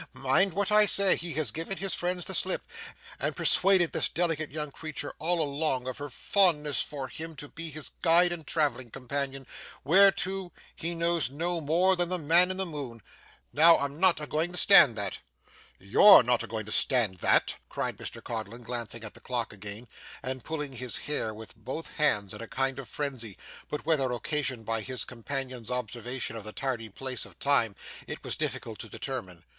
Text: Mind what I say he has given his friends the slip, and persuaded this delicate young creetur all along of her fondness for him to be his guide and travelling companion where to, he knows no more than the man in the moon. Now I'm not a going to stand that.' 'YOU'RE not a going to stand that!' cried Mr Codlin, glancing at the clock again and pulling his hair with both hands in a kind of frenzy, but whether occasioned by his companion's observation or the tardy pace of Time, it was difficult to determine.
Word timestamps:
Mind 0.13 0.53
what 0.55 0.71
I 0.71 0.87
say 0.87 1.15
he 1.15 1.33
has 1.33 1.51
given 1.51 1.77
his 1.77 1.93
friends 1.93 2.25
the 2.25 2.33
slip, 2.33 2.63
and 3.19 3.35
persuaded 3.35 3.91
this 3.91 4.09
delicate 4.09 4.49
young 4.49 4.71
creetur 4.71 5.13
all 5.19 5.39
along 5.39 5.87
of 5.87 5.99
her 5.99 6.09
fondness 6.09 6.81
for 6.81 7.07
him 7.07 7.35
to 7.35 7.47
be 7.47 7.69
his 7.69 7.89
guide 8.01 8.31
and 8.31 8.47
travelling 8.47 8.89
companion 8.89 9.45
where 9.83 10.11
to, 10.13 10.51
he 10.75 10.95
knows 10.95 11.29
no 11.29 11.61
more 11.61 11.95
than 11.95 12.09
the 12.09 12.17
man 12.17 12.49
in 12.49 12.57
the 12.57 12.65
moon. 12.65 13.03
Now 13.53 13.77
I'm 13.77 13.99
not 13.99 14.19
a 14.19 14.25
going 14.25 14.51
to 14.53 14.57
stand 14.57 14.95
that.' 14.95 15.19
'YOU'RE 15.77 16.23
not 16.23 16.41
a 16.41 16.47
going 16.47 16.65
to 16.65 16.71
stand 16.71 17.17
that!' 17.17 17.57
cried 17.69 17.97
Mr 17.97 18.23
Codlin, 18.23 18.63
glancing 18.63 19.03
at 19.03 19.13
the 19.13 19.21
clock 19.21 19.53
again 19.53 19.87
and 20.23 20.43
pulling 20.43 20.73
his 20.73 20.97
hair 20.97 21.31
with 21.31 21.55
both 21.55 21.97
hands 21.97 22.33
in 22.33 22.41
a 22.41 22.47
kind 22.47 22.79
of 22.79 22.89
frenzy, 22.89 23.37
but 23.69 23.85
whether 23.85 24.11
occasioned 24.11 24.65
by 24.65 24.81
his 24.81 25.05
companion's 25.05 25.69
observation 25.69 26.35
or 26.35 26.41
the 26.41 26.51
tardy 26.51 26.89
pace 26.89 27.23
of 27.23 27.37
Time, 27.37 27.75
it 28.07 28.23
was 28.23 28.35
difficult 28.35 28.79
to 28.79 28.89
determine. 28.89 29.43